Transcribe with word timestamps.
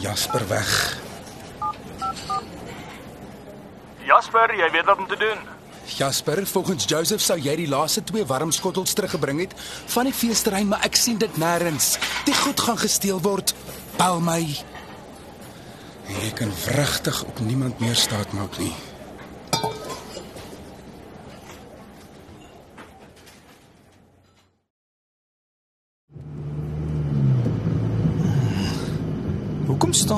Jasper 0.00 0.48
weg? 0.48 0.70
Jasper, 4.04 4.54
jy 4.56 4.70
weet 4.70 4.84
wat 4.84 4.98
om 4.98 5.06
te 5.06 5.16
doen. 5.16 5.38
Jasper, 5.84 6.46
volgens 6.46 6.84
Joseph 6.88 7.20
sou 7.20 7.36
jy 7.40 7.56
die 7.56 7.68
laaste 7.68 8.04
twee 8.04 8.24
warmskottels 8.24 8.92
teruggebring 8.96 9.40
het 9.44 9.52
van 9.92 10.08
die 10.08 10.14
feesterrein, 10.16 10.68
maar 10.68 10.84
ek 10.86 10.96
sien 10.96 11.18
dit 11.20 11.36
nêrens. 11.40 11.94
Die 12.24 12.34
goed 12.34 12.60
gaan 12.60 12.80
gesteel 12.80 13.20
word. 13.20 13.54
Bel 13.98 14.20
my. 14.24 14.40
Ek 16.24 16.34
kan 16.40 16.52
wrigtig 16.64 17.22
op 17.24 17.40
niemand 17.40 17.80
meer 17.80 17.96
staat 17.96 18.32
maak 18.32 18.58
nie. 18.58 18.72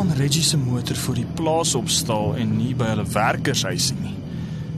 Staan 0.07 0.19
Reggie 0.19 0.43
se 0.43 0.57
motor 0.57 0.97
voor 0.97 1.15
die 1.15 1.27
plaas 1.35 1.75
op 1.75 1.89
staal 1.89 2.37
en 2.37 2.57
nie 2.57 2.75
by 2.75 2.87
hulle 2.93 3.05
werkershuisie 3.11 3.97
nie? 3.99 4.15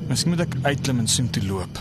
Miskien 0.08 0.32
moet 0.32 0.44
ek 0.46 0.54
uitklim 0.64 1.02
en 1.02 1.08
soontoe 1.08 1.42
loop. 1.44 1.80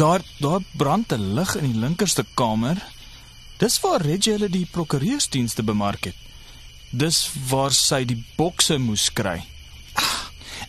Daar 0.00 0.24
daar 0.40 0.64
brand 0.76 1.12
'n 1.12 1.34
lig 1.34 1.56
in 1.56 1.72
die 1.72 1.80
linkerste 1.80 2.24
kamer. 2.34 2.80
Dis 3.58 3.80
waar 3.80 4.00
Reggie 4.00 4.32
hulle 4.32 4.48
die 4.48 4.66
prokureursdienste 4.66 5.62
bemark 5.62 6.04
het. 6.04 6.16
Dis 6.90 7.30
waar 7.48 7.72
sy 7.72 8.04
die 8.04 8.24
bokse 8.36 8.78
moes 8.78 9.12
kry. 9.12 9.51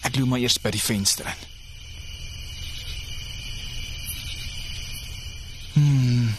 Ek 0.03 0.15
loop 0.15 0.33
maar 0.33 0.43
eers 0.43 0.59
by 0.61 0.71
die 0.75 0.83
venster 0.83 1.27
in. 1.31 1.41
Hmm, 5.73 6.33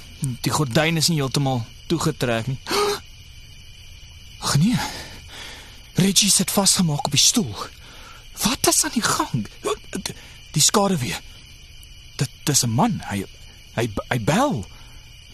die 0.44 0.52
gordyn 0.52 1.00
is 1.00 1.08
nie 1.10 1.18
heeltemal 1.18 1.64
toegetrek 1.90 2.50
nie. 2.50 2.58
Ag 4.44 4.58
nee. 4.62 4.76
Reggie 5.98 6.30
sit 6.30 6.50
vasgemaak 6.50 7.06
op 7.06 7.14
die 7.14 7.22
stoel. 7.22 7.54
Wat 8.42 8.66
is 8.68 8.84
aan 8.84 8.94
die 8.94 9.02
gang? 9.04 9.46
Die 10.54 10.62
skade 10.62 10.98
weer. 10.98 11.20
Dit 12.16 12.30
dis 12.44 12.62
'n 12.62 12.70
man. 12.70 13.00
Hy 13.10 13.24
hy 13.74 13.88
hy 14.08 14.18
bel. 14.20 14.64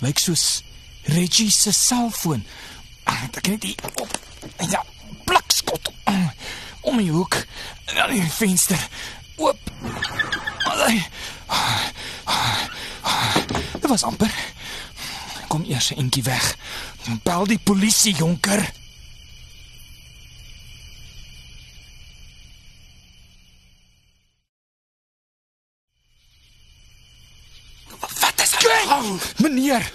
Lyk 0.00 0.18
soos 0.18 0.62
Reggie 1.04 1.50
se 1.50 1.72
selfoon. 1.72 2.44
Ek 3.04 3.42
kan 3.42 3.58
dit 3.58 3.80
op. 3.94 4.20
Ja, 4.70 4.84
blikskot 5.24 5.92
om 6.80 6.96
die 6.96 7.10
hoek 7.10 7.34
en 7.84 7.94
dan 7.94 8.10
die 8.10 8.30
venster 8.32 8.88
oop. 9.36 9.58
Alai. 10.58 11.06
Dit 13.80 13.88
was 13.88 14.02
amper. 14.02 14.34
Kom 15.48 15.64
eers 15.64 15.90
'n 15.90 15.98
entjie 15.98 16.22
weg. 16.22 16.56
Bel 17.22 17.46
die 17.46 17.58
polisie, 17.58 18.14
jonker. 18.14 18.72
Wat 28.00 28.40
is 28.42 28.54
aan 28.54 28.60
die 28.60 28.86
gang? 28.86 29.20
Meneer. 29.36 29.92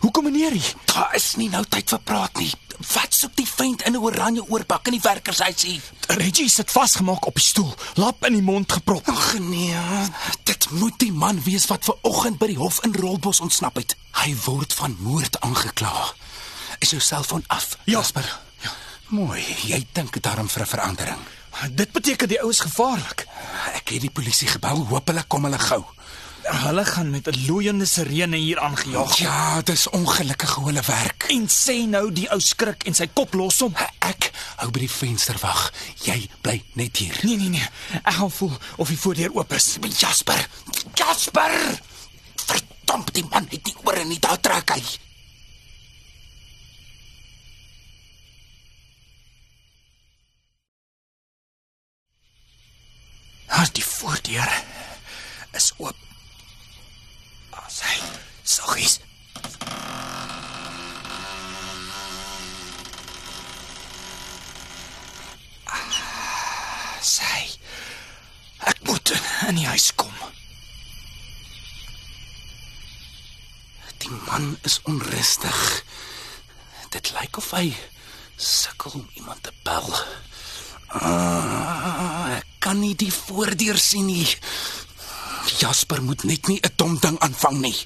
Hoekom 0.00 0.24
meneer 0.24 0.52
hier? 0.52 0.72
Daar 0.84 1.09
is 1.20 1.36
nie 1.36 1.50
nou 1.52 1.62
tyd 1.68 1.90
vir 1.92 2.00
praat 2.08 2.38
nie. 2.40 2.50
Wat 2.80 3.12
soek 3.12 3.34
die 3.36 3.48
vent 3.48 3.82
in 3.84 3.92
'n 3.92 4.00
oranje 4.00 4.42
oorbak 4.48 4.86
in 4.88 4.96
die 4.96 5.04
werkershuisie? 5.04 5.80
Reggie 6.08 6.48
sit 6.48 6.70
vasgemaak 6.70 7.26
op 7.26 7.34
die 7.34 7.44
stoel, 7.44 7.74
lap 7.94 8.24
in 8.24 8.32
die 8.32 8.42
mond 8.42 8.72
geprop. 8.72 9.08
Ag 9.08 9.38
nee, 9.38 9.76
dit 10.44 10.70
moet 10.70 10.98
die 10.98 11.12
man 11.12 11.42
wees 11.42 11.66
wat 11.66 11.84
ver 11.84 11.96
oggend 12.02 12.38
by 12.38 12.46
die 12.46 12.56
hof 12.56 12.80
in 12.84 12.94
Rolbos 12.94 13.40
ontsnap 13.40 13.76
het. 13.76 13.96
Hy 14.12 14.34
word 14.44 14.72
van 14.72 14.96
moord 15.00 15.40
aangekla. 15.40 16.14
Is 16.78 16.90
jou 16.90 17.00
selfoon 17.00 17.44
af? 17.46 17.76
Jasper. 17.84 18.40
Ja. 18.62 18.72
Mooi, 19.08 19.44
jy 19.62 19.86
dink 19.92 20.22
daarom 20.22 20.48
vir 20.48 20.62
'n 20.62 20.66
verandering. 20.66 21.20
Dit 21.70 21.92
beteken 21.92 22.28
die 22.28 22.40
ou 22.42 22.50
is 22.50 22.60
gevaarlik. 22.60 23.26
Ek 23.74 23.88
het 23.88 24.00
die 24.00 24.10
polisie 24.10 24.48
gebel, 24.48 24.86
hoop 24.86 25.08
hulle 25.08 25.24
kom 25.28 25.44
hulle 25.44 25.58
gou. 25.58 25.84
Hulle 26.50 26.84
gaan 26.84 27.10
met 27.10 27.26
'n 27.26 27.44
loeiende 27.46 27.84
sirene 27.84 28.36
hier 28.36 28.60
aangejaag. 28.60 29.16
Ja, 29.18 29.62
dis 29.62 29.88
ongelukkig 29.88 30.54
hoe 30.54 30.66
hulle 30.66 30.82
werk. 30.82 31.24
En 31.28 31.48
sê 31.48 31.86
nou 31.86 32.12
die 32.12 32.30
ou 32.30 32.40
skrik 32.40 32.82
en 32.82 32.94
sy 32.94 33.06
kop 33.12 33.34
los 33.34 33.58
hom. 33.58 33.74
Ek 33.98 34.30
hou 34.56 34.70
by 34.70 34.78
die 34.78 34.90
venster 34.90 35.38
wag. 35.40 35.72
Jy 36.02 36.28
bly 36.40 36.64
net 36.72 36.96
hier. 36.96 37.18
Nee 37.22 37.36
nee 37.36 37.48
nee. 37.48 37.68
Ek 38.02 38.12
gaan 38.12 38.30
voel 38.30 38.58
of 38.76 38.88
die 38.88 38.98
voordeur 38.98 39.34
oop 39.34 39.52
is. 39.52 39.76
Jasper. 39.98 40.48
Jasper. 40.94 41.80
Verdomp, 42.34 43.12
die 43.12 43.24
man 43.30 43.46
het 43.50 43.64
die 43.64 43.76
ore 43.84 44.04
nie 44.04 44.18
daar 44.18 44.40
trek 44.40 44.70
hy. 44.70 44.82
As 53.46 53.70
die 53.70 53.84
voordeur 53.84 54.62
is 55.52 55.72
oop. 55.76 56.09
Saggies. 58.50 58.98
Ah, 65.66 66.98
Sy. 67.02 67.58
Ek 68.66 68.82
moet 68.88 69.12
in 69.48 69.60
die 69.60 69.68
huis 69.70 69.90
kom. 69.94 70.12
Die 74.00 74.10
man 74.26 74.56
is 74.66 74.80
onrustig. 74.88 75.60
Dit 76.90 77.12
lyk 77.14 77.38
of 77.38 77.52
hy 77.54 77.68
sukkel 78.40 78.98
om 78.98 79.06
iemand 79.14 79.44
te 79.46 79.54
bel. 79.62 79.86
Ah, 80.90 82.34
ek 82.40 82.50
kan 82.58 82.80
nie 82.82 82.96
die 82.98 83.12
voordeur 83.14 83.78
sien 83.78 84.10
nie. 84.10 84.26
Jasper 85.60 86.02
moet 86.02 86.24
net 86.24 86.48
nie 86.48 86.58
'n 86.58 86.74
dom 86.76 86.98
ding 86.98 87.18
aanvang 87.20 87.60
nie. 87.60 87.78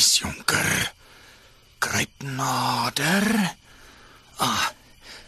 Saggies, 0.00 0.18
jonker. 0.18 0.92
Kruip 1.78 2.22
nader. 2.24 3.56
Ah, 4.40 4.72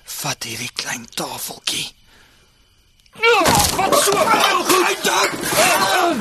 vat 0.04 0.44
hierdie 0.44 0.70
klein 0.74 1.04
tafeltjie. 1.14 1.92
Wat 3.76 3.96
so? 4.00 4.16
Hy 4.16 4.94
dan. 5.04 5.28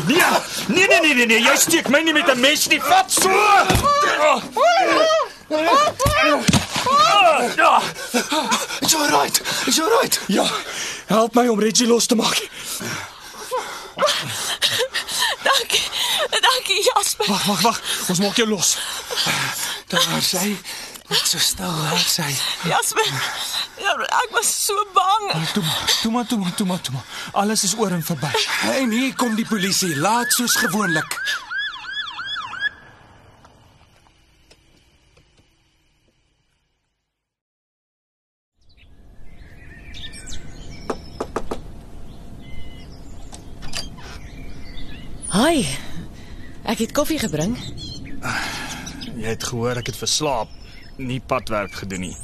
Nee, 0.07 0.19
nee, 0.67 0.87
nee, 0.87 0.99
nee, 0.99 1.13
nee, 1.13 1.25
nee, 1.25 1.39
jy 1.39 1.55
steek 1.55 1.87
my 1.87 2.01
nie 2.03 2.13
met 2.13 2.27
'n 2.27 2.39
mes 2.39 2.67
nie. 2.67 2.81
Vat 2.81 3.11
so. 3.11 3.31
Is 8.81 8.91
jy 8.91 9.07
right? 9.15 9.41
Is 9.67 9.75
jy 9.75 9.87
right? 9.95 10.19
Ja, 10.27 10.47
help 11.07 11.35
my 11.35 11.47
om 11.47 11.59
Reggie 11.59 11.87
los 11.87 12.05
te 12.05 12.15
maak. 12.15 12.49
Dankie. 15.43 16.00
Dankie 16.71 16.91
Jasper. 16.95 17.27
Wag, 17.27 17.45
wag, 17.45 17.61
wag. 17.61 17.81
Ons 18.07 18.19
maak 18.19 18.35
jou 18.35 18.47
los. 18.47 18.77
Daar 19.87 20.21
sy. 20.23 20.55
Net 21.11 21.27
so 21.27 21.39
stil, 21.39 21.73
hè, 21.83 21.97
sy. 21.99 22.27
Jasper. 22.69 23.07
Ja, 23.81 23.95
ek 24.21 24.31
was 24.31 24.47
so 24.65 24.85
bang. 24.95 25.31
Toe 25.51 25.63
maar, 25.63 25.85
toe 26.01 26.11
maar, 26.11 26.25
toe 26.25 26.39
maar, 26.39 26.53
toe 26.55 26.67
maar, 26.67 26.81
toe 26.81 26.93
maar. 26.93 27.05
Alles 27.43 27.63
is 27.67 27.75
oor 27.75 27.91
en 27.91 28.03
verby. 28.03 28.31
En 28.71 28.91
hier 28.91 29.15
kom 29.15 29.35
die 29.35 29.47
polisie, 29.47 29.95
laat 29.99 30.31
soos 30.31 30.55
gewoonlik. 30.55 31.19
Hi. 45.31 45.90
Ek 46.71 46.79
het 46.79 46.91
koffie 46.95 47.19
gebring. 47.19 47.57
Jy 49.19 49.27
het 49.27 49.43
gehoor 49.43 49.81
ek 49.81 49.89
het 49.91 49.97
verslaap, 49.99 50.51
nie 50.95 51.19
padwerk 51.19 51.73
gedoen 51.81 52.05
nie. 52.05 52.15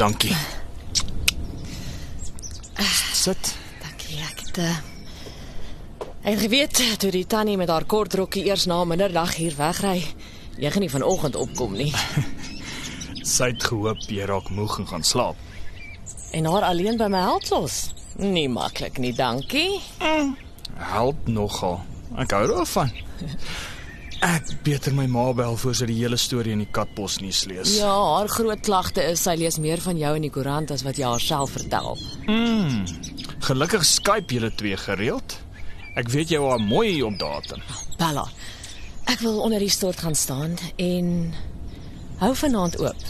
Dankie. 0.00 0.32
Sit. 3.22 3.52
Dankie, 3.82 4.16
ek 4.24 4.40
het 4.46 4.58
uh, 4.64 4.78
Ek 6.22 6.32
het 6.32 6.40
geweet 6.40 6.80
toe 7.02 7.10
die 7.10 7.26
tannie 7.26 7.58
met 7.60 7.68
haar 7.68 7.84
kort 7.84 8.14
rokkie 8.14 8.46
eers 8.48 8.64
na 8.70 8.80
middag 8.88 9.36
hier 9.36 9.54
wegry. 9.58 9.98
Jy 10.56 10.70
gaan 10.70 10.84
nie 10.86 10.90
vanoggend 10.90 11.36
opkom 11.36 11.76
nie. 11.76 11.90
Sy 13.34 13.50
het 13.52 13.66
gehoop 13.68 14.06
jy 14.08 14.24
raak 14.30 14.48
moeg 14.50 14.78
en 14.80 14.88
gaan 14.88 15.04
slaap. 15.04 15.36
En 16.32 16.48
haar 16.48 16.64
alleen 16.70 16.96
by 16.96 17.10
my 17.12 17.20
help 17.26 17.44
los. 17.52 17.90
Nie 18.16 18.48
maklik 18.48 18.98
nie, 19.02 19.12
dankie. 19.12 19.82
Help 20.82 21.28
nogal. 21.30 21.80
Ek 22.20 22.34
hou 22.36 22.46
daarvan. 22.50 22.90
Ek 24.22 24.52
beter 24.62 24.94
my 24.94 25.08
ma 25.10 25.24
bel 25.34 25.56
voor 25.58 25.74
sy 25.74 25.88
die 25.90 25.96
hele 25.98 26.18
storie 26.20 26.52
in 26.54 26.60
die 26.62 26.70
katbos 26.70 27.16
nuus 27.22 27.40
lees. 27.50 27.72
Ja, 27.80 27.90
haar 27.90 28.30
groot 28.30 28.60
klagte 28.62 29.02
is 29.10 29.24
sy 29.26 29.34
lees 29.40 29.58
meer 29.58 29.82
van 29.82 29.98
jou 29.98 30.12
in 30.18 30.26
die 30.26 30.30
koerant 30.30 30.70
as 30.70 30.84
wat 30.86 31.00
jy 31.00 31.08
haarself 31.08 31.56
vertel. 31.56 31.98
Gelukkig 33.42 33.86
Skype 33.88 34.36
julle 34.36 34.52
twee 34.54 34.78
gereeld. 34.78 35.38
Ek 35.98 36.08
weet 36.12 36.30
jy 36.30 36.38
was 36.40 36.62
mooi 36.62 37.02
op 37.02 37.18
datum. 37.18 37.64
Bella, 37.98 38.28
ek 39.10 39.24
wil 39.26 39.42
onder 39.42 39.60
die 39.60 39.72
stort 39.72 40.00
gaan 40.04 40.14
staan 40.16 40.54
en 40.80 41.32
hou 42.22 42.30
vanaand 42.38 42.78
oop. 42.80 43.02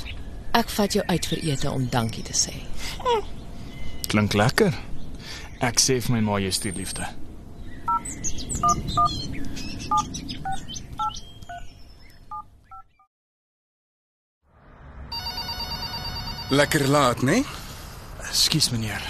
Ek 0.57 0.73
vat 0.73 0.97
jou 0.97 1.05
uit 1.09 1.29
vir 1.29 1.45
ete 1.53 1.71
om 1.71 1.85
dankie 1.93 2.25
te 2.25 2.35
sê. 2.37 2.57
Klink 4.09 4.33
lekker. 4.37 4.73
Ek 5.61 5.79
sê 5.81 6.01
vir 6.01 6.17
my 6.17 6.25
ma 6.25 6.41
jy 6.41 6.51
stuur 6.57 6.81
liefde. 6.81 7.07
Lekker 16.53 16.89
laat, 16.89 17.23
né? 17.23 17.31
Nee? 17.31 17.45
Ekskuus 18.29 18.71
meneer. 18.71 19.03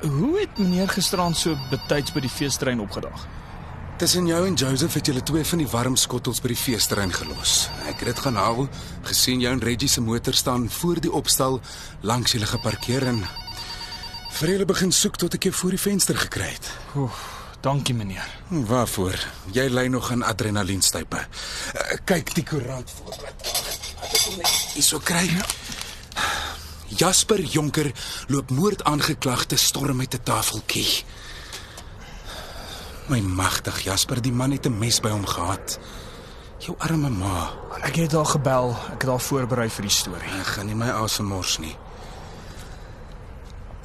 Hoe 0.00 0.40
het 0.40 0.58
meneer 0.58 0.88
gisterand 0.88 1.36
so 1.36 1.56
betyds 1.70 2.12
by 2.12 2.20
die 2.20 2.30
feesterrein 2.32 2.82
opgedag? 2.84 3.24
Tussen 3.96 4.26
jou 4.28 4.42
en 4.44 4.54
Joseph 4.60 4.92
het 4.98 5.08
julle 5.08 5.22
twee 5.24 5.44
van 5.44 5.62
die 5.62 5.68
warm 5.72 5.96
skottels 5.96 6.42
by 6.44 6.50
die 6.52 6.58
feesterrein 6.60 7.14
gelos. 7.16 7.70
Ek 7.88 8.02
het 8.02 8.10
dit 8.10 8.20
gaan 8.26 8.36
haal, 8.36 8.68
gesien 9.08 9.40
jou 9.40 9.54
en 9.56 9.64
Reggie 9.64 9.88
se 9.88 10.04
motor 10.04 10.36
staan 10.36 10.68
voor 10.68 11.00
die 11.00 11.12
opstal 11.12 11.62
langs 12.04 12.36
julle 12.36 12.48
geparkeer 12.50 13.08
en 13.14 13.22
vir 14.36 14.52
julle 14.52 14.68
begin 14.68 14.92
soek 14.92 15.16
tot 15.16 15.38
ek 15.38 15.48
jou 15.48 15.54
voor 15.62 15.78
die 15.78 15.80
venster 15.80 16.20
gekry 16.26 16.50
het. 16.58 16.68
Oef, 17.00 17.24
dankie 17.60 17.94
meneer. 17.94 18.26
Waarvoor? 18.48 19.18
Jy 19.52 19.68
ly 19.68 19.86
nog 19.86 20.10
aan 20.10 20.22
adrenalienstype. 20.22 21.16
Uh, 21.16 21.98
kyk 22.04 22.34
die 22.34 22.44
koerant 22.44 22.90
voorblad. 22.90 23.34
Wat 24.00 24.12
ek 24.12 24.22
hom 24.26 24.36
net 24.36 24.52
hierso 24.74 24.98
kry. 24.98 25.26
Jasper 26.96 27.40
Jonker 27.40 27.90
loop 28.28 28.50
moord 28.50 28.84
aangeklagte 28.84 29.56
storm 29.56 29.96
met 29.96 30.14
'n 30.14 30.22
tafeltjie. 30.22 31.04
My 33.08 33.20
magtig 33.20 33.84
Jasper, 33.84 34.22
die 34.22 34.32
man 34.32 34.50
het 34.50 34.66
'n 34.66 34.78
mes 34.78 35.00
by 35.00 35.08
hom 35.08 35.26
gehad. 35.26 35.78
Jou 36.58 36.74
arme 36.78 37.10
ma. 37.10 37.50
Ek 37.82 37.96
het 37.96 38.12
haar 38.12 38.26
gebel. 38.26 38.76
Ek 38.92 39.02
het 39.02 39.10
haar 39.10 39.20
voorberei 39.20 39.70
vir 39.70 39.82
die 39.82 39.90
storie. 39.90 40.30
Ek 40.40 40.46
gaan 40.46 40.66
nie 40.66 40.74
my 40.74 40.88
asem 40.90 41.26
mors 41.26 41.58
nie. 41.58 41.76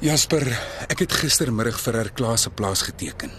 Jasper, 0.02 0.42
ek 0.90 1.04
het 1.04 1.12
gistermiddag 1.14 1.76
vir 1.78 1.94
haar 1.94 2.08
Klaas 2.10 2.42
se 2.42 2.50
plaas 2.50 2.80
geteken. 2.82 3.30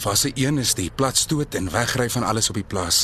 Fase 0.00 0.30
1 0.32 0.56
is 0.62 0.72
die 0.78 0.86
platstoot 0.88 1.52
en 1.58 1.68
wegry 1.68 2.06
van 2.14 2.24
alles 2.24 2.48
op 2.48 2.56
die 2.56 2.64
plaas. 2.64 3.02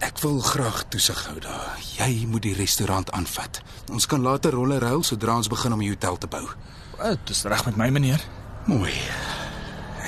Ek 0.00 0.16
wil 0.24 0.40
graag 0.40 0.86
toesig 0.88 1.20
hou 1.28 1.36
daar. 1.44 1.76
Jy 1.98 2.24
moet 2.32 2.46
die 2.48 2.54
restaurant 2.56 3.12
aanvat. 3.12 3.60
Ons 3.92 4.08
kan 4.08 4.24
later 4.24 4.56
rolle 4.56 4.80
ruil 4.80 5.04
sodra 5.04 5.36
ons 5.36 5.52
begin 5.52 5.76
om 5.76 5.84
die 5.84 5.92
hotel 5.92 6.16
te 6.16 6.32
bou. 6.32 6.46
Dit 6.96 7.36
is 7.36 7.44
reg 7.44 7.68
met 7.68 7.76
my 7.76 7.92
meneer. 7.92 8.24
Mooi. 8.72 8.96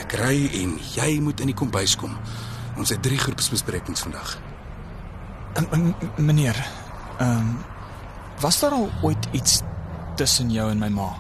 Ek 0.00 0.16
ry 0.24 0.34
en 0.64 0.78
jy 0.96 1.12
moet 1.20 1.44
in 1.44 1.52
die 1.52 1.60
kombuis 1.60 2.00
kom. 2.00 2.16
Ons 2.80 2.96
het 2.96 3.04
drie 3.04 3.20
groepsbesprekings 3.20 4.08
vandag. 4.08 4.38
En, 5.52 5.68
en 5.68 5.90
meneer, 6.16 6.56
ehm 7.18 7.44
um, 7.44 7.58
was 8.40 8.64
daar 8.64 8.72
al 8.72 8.88
ooit 9.04 9.34
iets 9.36 9.60
tussen 10.16 10.48
jou 10.48 10.70
en 10.72 10.80
my 10.80 10.88
ma? 10.88 11.12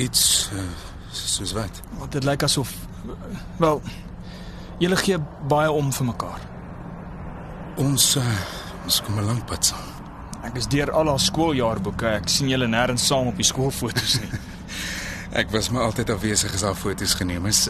Iets 0.00 0.50
uh, 0.54 0.64
soos 1.12 1.52
wat? 1.56 1.82
Want 1.98 2.12
dit 2.16 2.24
lyk 2.24 2.42
asof 2.46 2.72
wel 3.60 3.82
julle 4.80 4.96
gee 4.96 5.18
baie 5.48 5.70
om 5.70 5.92
vir 5.92 6.08
mekaar. 6.08 6.44
Ons 7.80 8.14
uh, 8.16 8.36
ons 8.84 9.00
kom 9.04 9.18
'n 9.20 9.28
lank 9.28 9.44
pad 9.46 9.64
saam. 9.64 9.88
Ek 10.42 10.56
is 10.56 10.68
deur 10.72 10.92
al 10.96 11.12
haar 11.12 11.20
skooljaarboeke. 11.20 12.06
Ek 12.22 12.28
sien 12.28 12.48
julle 12.48 12.66
nêrens 12.66 13.04
saam 13.04 13.28
op 13.28 13.36
die 13.36 13.44
skoolfoto's 13.44 14.16
nie. 14.20 14.30
Ek 15.40 15.52
was 15.52 15.68
maar 15.70 15.82
altyd 15.82 16.10
afwesig 16.10 16.54
as 16.54 16.64
daar 16.64 16.74
foto's 16.74 17.14
geneem 17.14 17.46
is. 17.46 17.68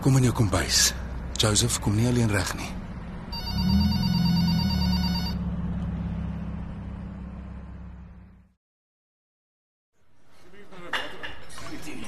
Kom 0.00 0.16
in 0.16 0.28
jou 0.28 0.34
kombuis. 0.34 0.92
Joseph 1.40 1.80
kom 1.80 1.96
nie 1.96 2.06
alleen 2.06 2.30
reg 2.30 2.54
nie. 2.54 2.70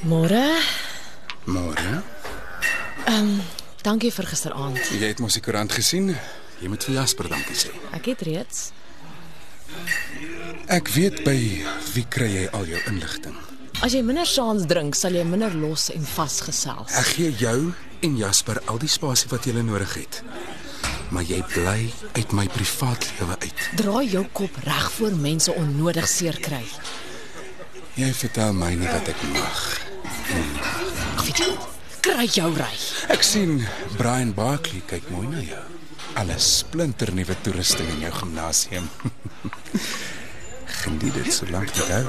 Môre. 0.04 0.44
Môre. 1.48 2.02
Dankie 3.84 4.08
vir 4.08 4.26
gisteraand. 4.28 4.78
Jy 4.96 5.10
het 5.12 5.20
mos 5.20 5.36
die 5.36 5.42
koerant 5.44 5.72
gesien. 5.72 6.14
Jy 6.62 6.70
moet 6.72 6.84
vir 6.88 6.94
Jasper 7.02 7.28
dankie 7.28 7.56
sê. 7.56 7.72
Ek 7.92 8.08
het 8.08 8.24
reeds. 8.24 8.70
Ek 10.72 10.88
weet 10.94 11.20
by 11.26 11.36
wie 11.92 12.04
kry 12.08 12.30
jy 12.32 12.44
al 12.56 12.64
jou 12.68 12.80
inligting? 12.88 13.36
As 13.84 13.92
jy 13.92 14.00
minder 14.06 14.24
saans 14.28 14.64
drink, 14.70 14.96
sal 14.96 15.16
jy 15.16 15.24
minder 15.28 15.52
los 15.60 15.90
en 15.92 16.04
vasgesels. 16.08 16.96
Ek 16.96 17.12
gee 17.18 17.32
jou 17.36 17.74
en 18.04 18.16
Jasper 18.16 18.62
al 18.72 18.80
die 18.80 18.88
spasie 18.88 19.28
wat 19.32 19.44
jy 19.44 19.60
nodig 19.60 19.96
het. 20.00 20.22
Maar 21.12 21.28
jy 21.28 21.42
bly 21.52 21.78
uit 22.16 22.32
my 22.32 22.48
privaatlewe 22.56 23.36
uit. 23.44 23.68
Draai 23.80 24.08
jou 24.08 24.24
kop 24.32 24.60
reg 24.64 24.92
voor 24.96 25.16
mense 25.20 25.52
onnodig 25.52 26.08
seer 26.08 26.40
kry. 26.40 26.64
Jy 28.00 28.12
vertel 28.16 28.56
my 28.56 28.72
nie 28.74 28.88
wat 28.88 29.12
ek 29.12 29.28
mag. 29.36 29.83
Ag, 30.24 31.24
weet 31.24 31.38
jy, 31.42 31.50
kry 32.04 32.26
jou 32.32 32.50
ry. 32.56 32.72
Ek 33.12 33.24
sien 33.26 33.58
Brian 33.98 34.32
Barkley 34.36 34.80
kyk 34.88 35.10
mooi 35.12 35.28
na 35.28 35.42
jou. 35.44 35.64
Alles 36.20 36.46
splinternuwe 36.62 37.36
toerusting 37.44 37.88
in 37.96 38.06
jou 38.06 38.12
gimnasium. 38.22 38.88
Geniet 40.80 41.14
dit 41.18 41.32
so 41.34 41.48
lank 41.52 41.74
dit 41.74 41.88
hou. 41.92 42.04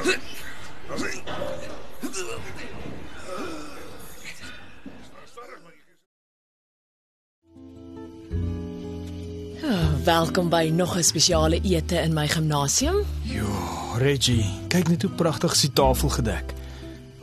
Welkom 10.05 10.50
by 10.53 10.69
nog 10.69 10.95
'n 10.98 11.03
spesiale 11.03 11.60
ete 11.63 11.98
in 11.98 12.13
my 12.13 12.27
gimnasium. 12.27 12.95
Jo, 13.22 13.50
Reggie, 13.98 14.45
kyk 14.67 14.88
net 14.88 15.01
hoe 15.01 15.12
pragtig 15.12 15.60
die 15.60 15.74
tafel 15.74 16.10
gedek. 16.10 16.53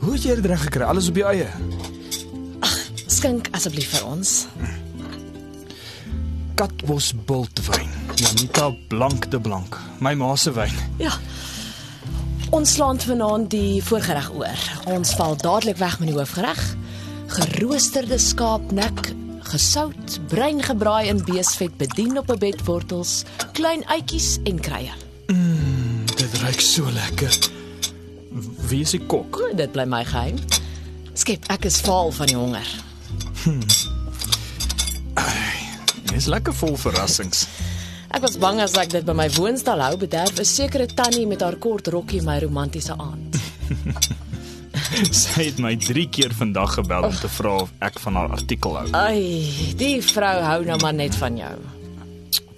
Hoe 0.03 0.13
het 0.13 0.23
jy 0.27 0.33
dit 0.35 0.45
reg 0.51 0.63
gekry? 0.67 0.83
Alles 0.83 1.07
op 1.07 1.15
jou 1.15 1.27
eie. 1.31 1.47
Skink 3.07 3.47
asseblief 3.55 3.93
vir 3.93 4.07
ons. 4.09 4.31
Katbos 6.59 7.13
bultwyn. 7.27 7.87
Janita 8.19 8.67
blank 8.91 9.29
de 9.31 9.39
blank. 9.39 9.77
My 10.03 10.11
ma 10.19 10.33
se 10.35 10.51
wyn. 10.51 10.75
Ja. 10.99 11.13
Ons 12.53 12.75
slaan 12.75 12.99
vanaand 12.99 13.47
die 13.53 13.79
voorgereg 13.85 14.27
oor. 14.35 14.67
Ons 14.91 15.15
val 15.15 15.39
dadelik 15.39 15.79
weg 15.79 15.95
met 16.01 16.11
die 16.11 16.17
hoofgereg. 16.17 16.61
Geroosterde 17.33 18.19
skaapnek, 18.19 19.13
gesout, 19.55 20.19
bruin 20.29 20.59
gebraai 20.61 21.07
in 21.09 21.23
beesvet, 21.23 21.79
bedien 21.79 22.19
op 22.19 22.29
'n 22.29 22.37
bed 22.43 22.59
wortels, 22.67 23.23
klein 23.53 23.87
uitjies 23.87 24.37
en 24.43 24.59
kruie. 24.59 24.91
Dit 26.15 26.33
ruik 26.43 26.59
so 26.59 26.91
lekker. 26.91 27.52
Wie 28.69 28.81
is 28.81 28.91
die 28.95 29.01
kok? 29.05 29.37
O, 29.37 29.51
dit 29.55 29.71
bly 29.71 29.85
my 29.85 30.03
geheim. 30.05 30.39
Skep, 31.13 31.45
ek 31.53 31.67
is 31.69 31.81
vaal 31.85 32.11
van 32.15 32.31
die 32.31 32.37
honger. 32.37 32.69
Dis 36.13 36.25
lekker 36.29 36.53
vol 36.57 36.77
verrassings. 36.77 37.45
Ek 38.13 38.21
was 38.21 38.37
bang 38.41 38.61
as 38.61 38.75
ek 38.77 38.91
dit 38.93 39.05
by 39.05 39.15
my 39.17 39.27
woonstel 39.33 39.81
hou, 39.81 39.95
bederf 39.97 40.37
'n 40.37 40.45
sekere 40.45 40.85
tannie 40.85 41.25
met 41.27 41.41
haar 41.41 41.57
kort 41.57 41.87
rokkie 41.87 42.21
my 42.21 42.39
romantiese 42.39 42.93
aand. 42.97 43.37
Sy 45.23 45.49
het 45.49 45.57
my 45.57 45.73
3 45.77 46.05
keer 46.09 46.33
vandag 46.37 46.77
gebel 46.77 47.09
om 47.09 47.15
te 47.17 47.29
vra 47.29 47.55
of 47.65 47.71
ek 47.81 47.99
van 47.99 48.15
haar 48.15 48.31
artikel 48.37 48.77
hou. 48.77 48.87
Ai, 48.93 49.73
die 49.77 50.01
vrou 50.01 50.37
hou 50.45 50.61
nou 50.65 50.77
maar 50.81 50.93
net 50.93 51.15
van 51.15 51.37
jou. 51.37 51.57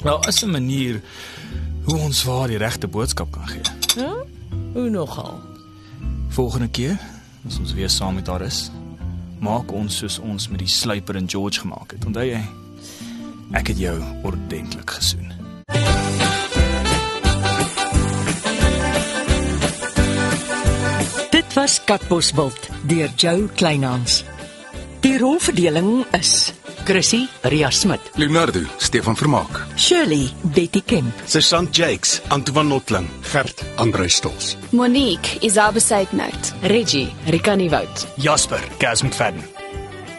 Wel, 0.03 0.19
is 0.27 0.43
'n 0.43 0.51
manier 0.51 1.01
hoe 1.87 1.99
ons 1.99 2.23
vir 2.23 2.33
haar 2.39 2.47
die 2.47 2.57
regte 2.57 2.87
boodskap 2.87 3.31
kan 3.31 3.47
gee. 3.47 3.63
Ja? 3.95 4.13
Hoe 4.73 4.89
nogal? 4.89 5.54
Volgende 6.35 6.67
keer, 6.67 6.97
as 7.47 7.55
ons 7.63 7.71
weer 7.73 7.89
saam 7.89 8.17
met 8.19 8.27
haar 8.27 8.43
is, 8.43 8.65
maak 9.39 9.69
ons 9.71 10.01
soos 10.01 10.17
ons 10.19 10.49
met 10.51 10.59
die 10.59 10.67
sluiper 10.67 11.15
en 11.15 11.29
George 11.31 11.61
gemaak 11.63 11.93
het. 11.95 12.03
Onthou 12.03 12.25
jy? 12.27 12.41
Ek 13.55 13.71
het 13.71 13.79
jou 13.79 13.93
ordentlik 14.27 14.97
gesoen. 14.97 15.31
Dit 21.31 21.55
was 21.55 21.79
Katbosveld 21.87 22.67
deur 22.83 23.15
Jo 23.15 23.47
Kleinhans. 23.55 24.25
Die 25.07 25.15
rolverdeling 25.21 26.03
is 26.19 26.51
Chrissy 26.83 27.29
Ria 27.47 27.71
Smit, 27.71 28.11
Leonardo 28.19 28.67
Stefan 28.77 29.15
Vermaak, 29.15 29.63
Shirley 29.77 30.29
Betty 30.43 30.81
Kemp, 30.81 31.13
Sergeant 31.25 31.77
Jakes, 31.77 32.21
Antoine 32.29 32.69
Notling. 32.69 33.09
Gert 33.31 33.63
Andre 33.75 34.07
Stols. 34.07 34.55
Monique 34.71 35.37
Isabel 35.41 35.81
Seidnout. 35.81 36.53
Reggie, 36.61 37.13
Rika 37.27 37.55
Nieuwoud. 37.55 38.07
Jasper, 38.15 38.59
Gaz 38.79 39.01
McFadden. 39.03 39.43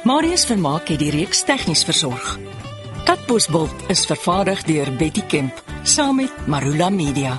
Marius 0.04 0.44
Vermaak 0.44 0.88
het 0.88 1.00
die 1.00 1.10
reeks 1.10 1.42
tegnies 1.44 1.84
versorg. 1.84 2.36
Katbosveld 3.06 3.88
is 3.88 4.04
vervaardig 4.06 4.62
deur 4.68 4.92
Betty 4.98 5.24
Kemp 5.26 5.62
saam 5.82 6.16
met 6.20 6.46
Marula 6.46 6.90
Media. 6.90 7.38